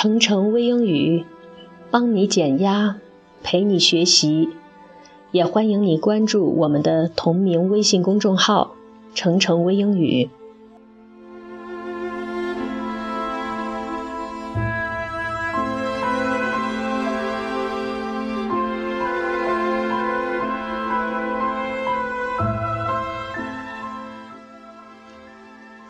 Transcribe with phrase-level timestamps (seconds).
[0.00, 1.24] 程程微英语，
[1.90, 2.98] 帮你减压，
[3.42, 4.48] 陪你学习，
[5.32, 8.76] 也欢迎你关注我们的同名微信公众号
[9.12, 10.30] “程程微英语”。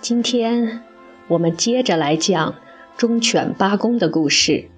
[0.00, 0.80] 今天
[1.26, 2.54] 我们接着来讲
[2.98, 4.68] 忠犬八公的故事。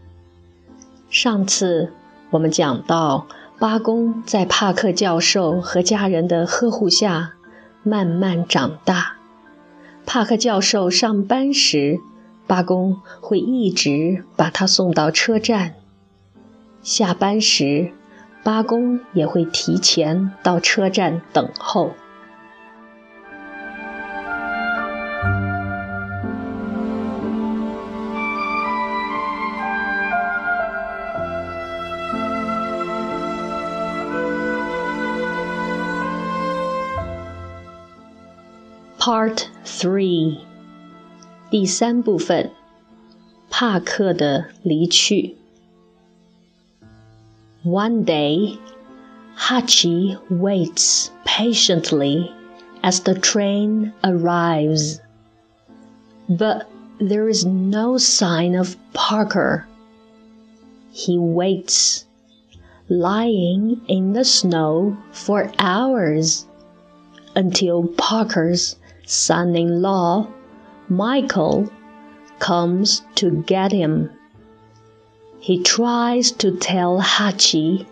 [1.09, 1.91] 上次
[2.29, 3.27] 我们讲到，
[3.59, 7.33] 八公在帕克教授和家人的呵护下
[7.83, 9.17] 慢慢长大。
[10.05, 11.99] 帕克教授上班时，
[12.47, 15.71] 八公会一直把他送到车站；
[16.83, 17.93] 下班时，
[18.45, 21.93] 八公也会提前到车站等候。
[39.10, 40.40] Part Three，
[41.52, 42.52] 第三部分，
[43.50, 45.38] 帕克的离去。
[47.64, 48.58] One day,
[49.38, 52.32] Hachi waits patiently
[52.82, 55.00] as the train arrives,
[56.28, 56.66] but
[57.00, 59.66] there is no sign of Parker.
[60.92, 62.06] He waits,
[62.88, 66.46] lying in the snow for hours
[67.36, 68.78] until Parker's
[69.11, 70.29] son in law,
[70.89, 71.69] Michael,
[72.39, 74.09] comes to get him.
[75.41, 77.87] He tries to tell Hachi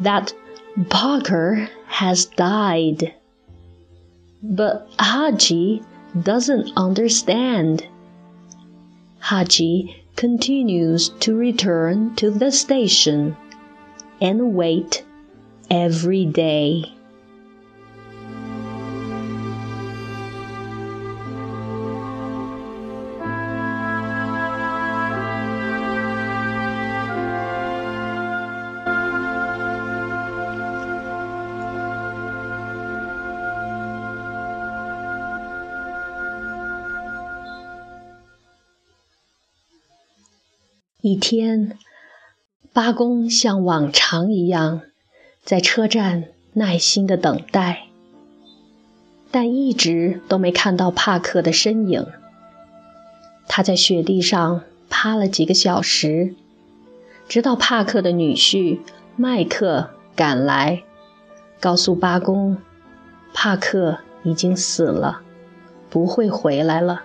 [0.00, 0.34] that
[0.88, 3.14] Parker has died.
[4.42, 5.84] But Hachi
[6.20, 7.86] doesn't understand.
[9.22, 13.36] Hachi continues to return to the station
[14.20, 15.04] and wait
[15.70, 16.92] every day.
[41.06, 41.76] “一天，
[42.72, 44.80] 八公像往常一样
[45.42, 47.88] 在车站耐心的等待，
[49.30, 52.06] 但一直都没看到帕克的身影。
[53.46, 56.34] 他在雪地上趴了几个小时，
[57.28, 58.80] 直到帕克的女婿
[59.14, 60.84] 麦克赶来，
[61.60, 62.56] 告诉八公，
[63.34, 65.20] 帕克已经死了，
[65.90, 67.02] 不会回来了。”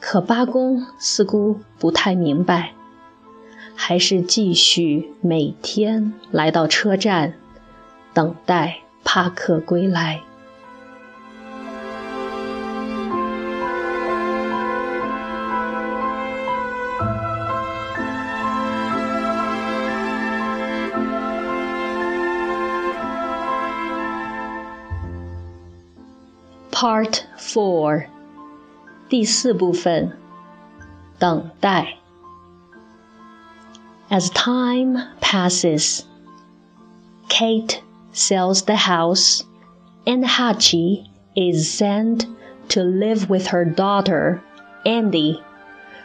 [0.00, 2.72] 可八公似乎不太明白，
[3.74, 7.34] 还是继续每天来到车站，
[8.14, 10.22] 等待帕克归来。
[26.70, 28.17] Part Four。
[29.09, 30.17] 第四部分，
[31.19, 31.97] 等待。
[34.09, 36.03] As time passes,
[37.29, 39.43] Kate sells the house,
[40.05, 41.05] and Hachi
[41.35, 42.27] is sent
[42.69, 44.41] to live with her daughter,
[44.85, 45.41] Andy,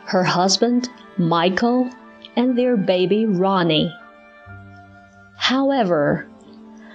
[0.07, 1.91] her husband, Michael,
[2.35, 3.93] and their baby Ronnie.
[5.37, 6.27] However,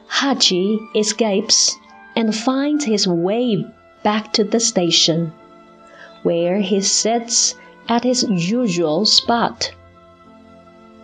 [0.09, 1.75] Hachi escapes
[2.15, 3.65] and finds his way
[4.03, 5.31] back to the station
[6.28, 7.54] where he sits
[7.88, 9.72] at his usual spot.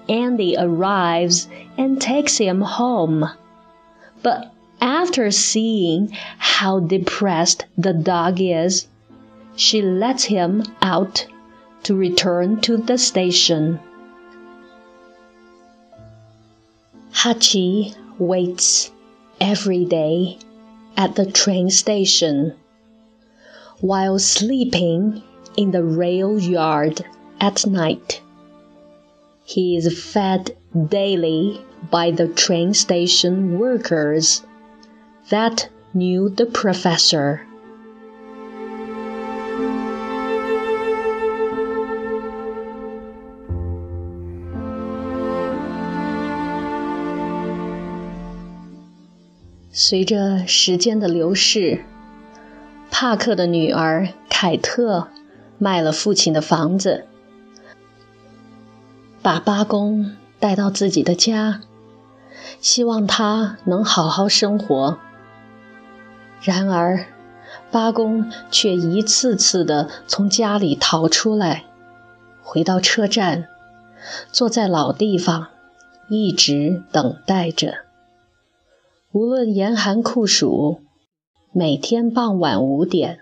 [0.07, 1.49] Andy arrives
[1.79, 3.25] and takes him home.
[4.23, 8.87] But after seeing how depressed the dog is,
[9.57, 11.27] she lets him out
[11.85, 13.81] to return to the station.
[17.15, 18.91] Hachi waits
[19.41, 20.37] every day
[20.99, 22.55] at the train station
[23.84, 25.22] while sleeping
[25.58, 27.06] in the rail yard
[27.40, 28.22] at night.
[29.44, 30.56] He is fed
[30.90, 34.44] daily by the train station workers
[35.30, 37.42] that knew the professor.
[49.72, 51.84] 随着时间的流逝，
[52.97, 55.09] 帕克的女儿凯特
[55.59, 57.07] 卖了父亲的房子，
[59.21, 61.61] 把八公带到自己的家，
[62.61, 64.97] 希望他能好好生活。
[66.41, 67.07] 然而，
[67.73, 71.65] 八公却一次次地从家里逃出来，
[72.45, 73.49] 回到车站，
[74.31, 75.49] 坐在老地方，
[76.09, 77.75] 一直等待着。
[79.11, 80.81] 无论严寒酷暑，
[81.57, 83.21] 每天傍晚五点，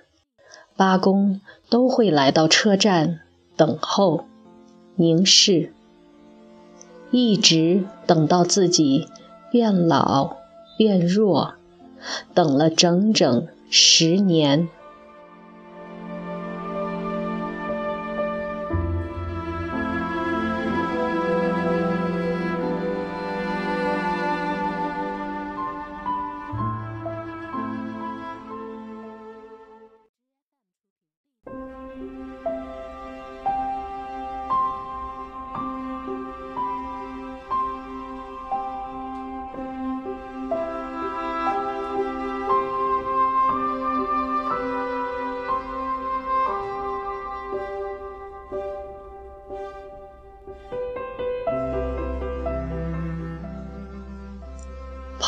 [0.74, 3.20] 八公都会来到车站
[3.58, 4.24] 等候、
[4.96, 5.74] 凝视。
[7.10, 9.06] 一直等到自己
[9.50, 10.38] 变老
[10.78, 11.56] 变弱，
[12.32, 14.70] 等了整整十年。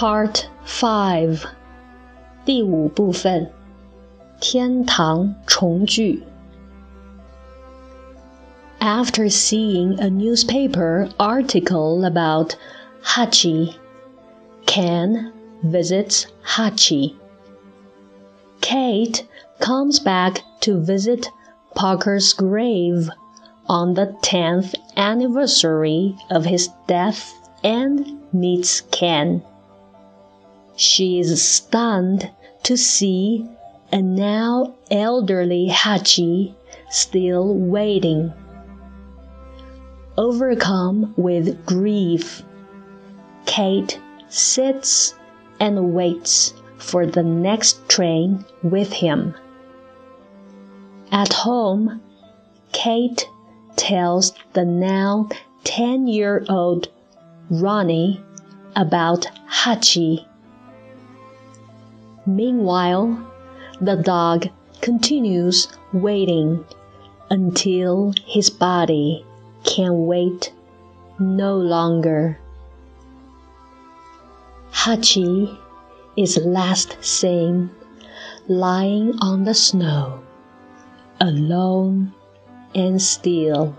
[0.03, 1.43] Part Five，
[2.45, 3.51] 第五部分，
[4.39, 6.23] 天堂重聚。
[8.79, 12.55] After seeing a newspaper article about
[13.03, 13.75] Hachi,
[14.65, 15.33] Ken
[15.63, 17.15] visits Hachi.
[18.61, 19.25] Kate
[19.59, 21.29] comes back to visit
[21.75, 23.09] Parker's grave
[23.67, 27.33] on the 10th anniversary of his death
[27.63, 29.41] and meets Ken.
[30.76, 32.30] She is stunned
[32.64, 33.48] to see
[33.92, 36.52] a now elderly Hachi
[36.90, 38.32] still waiting.
[40.18, 42.42] Overcome with grief,
[43.46, 45.14] Kate sits
[45.60, 49.34] and waits for the next train with him.
[51.12, 52.00] At home,
[52.72, 53.28] Kate
[53.76, 55.28] tells the now
[55.62, 56.88] 10 year old
[57.48, 58.20] Ronnie
[58.74, 60.26] about Hachi
[62.26, 63.18] Meanwhile,
[63.80, 64.48] the dog
[64.80, 66.64] continues waiting
[67.30, 69.24] until his body
[69.64, 70.52] can wait
[71.18, 72.38] no longer.
[74.72, 75.58] Hachi
[76.16, 77.70] is last seen
[78.48, 80.22] lying on the snow,
[81.20, 82.12] alone
[82.74, 83.74] and still.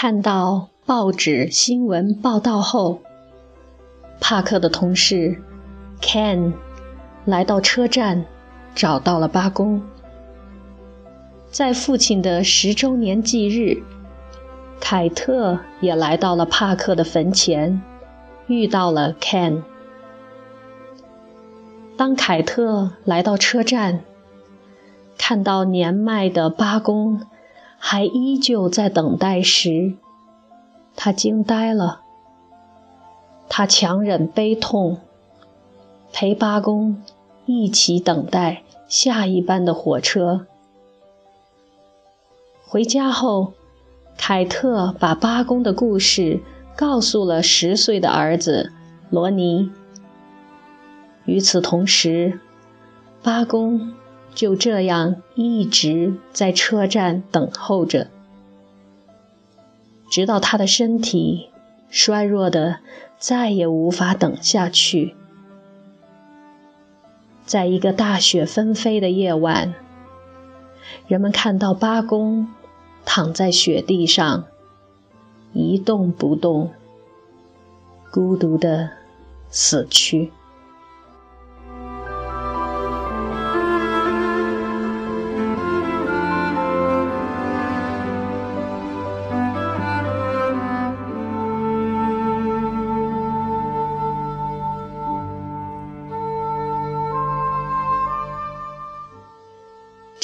[0.00, 3.00] 看到报纸新闻报道后，
[4.20, 5.42] 帕克的同事
[6.00, 6.52] Ken
[7.24, 8.24] 来到车站，
[8.76, 9.82] 找到了八公。
[11.50, 13.82] 在父亲的十周年忌日，
[14.78, 17.82] 凯特也来到了帕克的坟前，
[18.46, 19.62] 遇到了 Ken。
[21.96, 24.04] 当凯特来到车站，
[25.18, 27.20] 看到年迈的八公。
[27.78, 29.94] 还依旧在等待时，
[30.94, 32.02] 他惊呆了。
[33.48, 34.98] 他强忍悲痛，
[36.12, 37.02] 陪八公
[37.46, 40.46] 一起等待下一班的火车。
[42.66, 43.54] 回家后，
[44.18, 46.40] 凯特把八公的故事
[46.76, 48.72] 告诉了十岁的儿子
[49.08, 49.70] 罗尼。
[51.24, 52.40] 与此同时，
[53.22, 53.94] 八公。
[54.38, 58.06] 就这样一直在车站等候着，
[60.08, 61.50] 直到他的身体
[61.90, 62.78] 衰弱的
[63.18, 65.16] 再也无法等下去。
[67.44, 69.74] 在一个大雪纷飞的夜晚，
[71.08, 72.46] 人们看到八公
[73.04, 74.44] 躺在雪地上，
[75.52, 76.70] 一动不动，
[78.12, 78.90] 孤独的
[79.50, 80.30] 死去。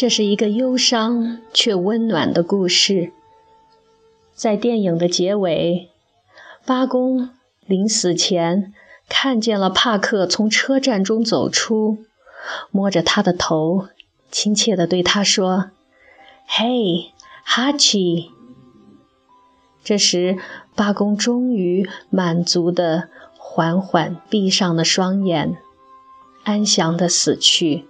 [0.04, 3.10] 这是一个忧伤却温暖的故事。
[4.34, 5.88] 在电影的结尾，
[6.66, 7.30] 八公
[7.64, 8.74] 临死前
[9.08, 12.04] 看见了帕克从车站中走出，
[12.70, 13.88] 摸着他的头，
[14.30, 15.70] 亲切地对他说
[16.46, 17.10] ：“嘿，
[17.42, 18.30] 哈奇。”
[19.82, 20.36] 这时，
[20.76, 23.08] 八公终于满足地
[23.38, 25.56] 缓缓闭上了双眼，
[26.42, 27.86] 安详地死去。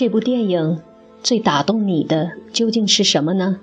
[0.00, 0.80] 这部电影
[1.22, 3.60] 最打动你的究竟是什么呢？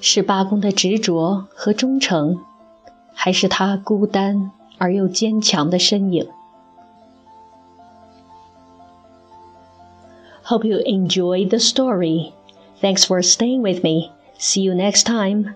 [0.00, 2.40] 是八公的执着和忠诚，
[3.12, 6.26] 还是他孤单而又坚强的身影
[10.44, 12.32] ？Hope you enjoy the story.
[12.82, 14.10] Thanks for staying with me.
[14.36, 15.54] See you next time.